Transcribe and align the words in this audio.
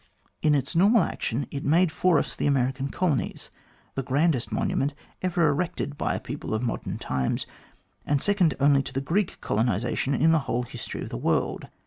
In 0.41 0.55
its 0.55 0.75
normal 0.75 1.03
action, 1.03 1.45
it 1.51 1.63
made 1.63 1.91
for 1.91 2.17
us 2.17 2.35
the 2.35 2.47
American 2.47 2.89
colonies, 2.89 3.51
the 3.93 4.01
grandest 4.01 4.51
monument 4.51 4.95
ever 5.21 5.47
erected 5.47 5.95
by 5.95 6.15
a 6.15 6.19
people 6.19 6.55
of 6.55 6.63
modern 6.63 6.97
times, 6.97 7.45
and 8.03 8.19
second 8.19 8.55
only 8.59 8.81
to 8.81 8.93
the 8.93 8.99
Greek 9.01 9.39
colonisation 9.41 10.15
in 10.15 10.31
the 10.31 10.39
whole 10.49 10.63
history 10.63 11.03
of 11.03 11.09
the 11.09 11.17
world. 11.19 11.67